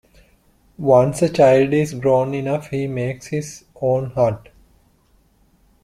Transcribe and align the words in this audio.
Once 0.79 1.21
a 1.21 1.29
child 1.29 1.73
is 1.73 1.93
grown 1.93 2.33
enough, 2.33 2.69
he 2.71 2.87
makes 2.87 3.27
his 3.27 3.65
own 3.83 4.09
hut. 4.09 4.49